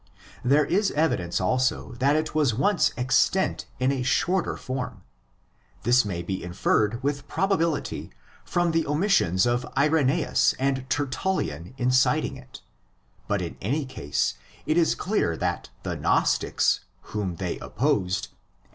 There 0.43 0.65
is 0.65 0.89
evidence 0.89 1.39
also 1.39 1.91
that 1.99 2.15
it 2.15 2.33
was 2.33 2.55
once 2.55 2.91
extant 2.97 3.67
in 3.79 3.91
a 3.91 4.01
shorter 4.01 4.57
form. 4.57 5.03
This 5.83 6.05
may 6.05 6.23
be 6.23 6.43
inferred 6.43 7.03
with 7.03 7.27
probability 7.27 8.11
from 8.43 8.71
the 8.71 8.87
omissions 8.87 9.45
of 9.45 9.63
Irensus 9.77 10.55
and 10.57 10.89
Tertullian 10.89 11.75
in 11.77 11.91
citing 11.91 12.35
it; 12.35 12.61
but 13.27 13.43
in 13.43 13.57
any 13.61 13.85
case 13.85 14.33
it 14.65 14.75
is 14.75 14.95
clear 14.95 15.37
that 15.37 15.69
the 15.83 15.95
Gnostics, 15.95 16.79
whom 17.13 17.35
they 17.35 17.59
opposed, 17.59 17.59
and 17.59 17.99
who 17.99 18.05
1 18.05 18.05
Thus 18.05 18.21
xv. 18.21 18.37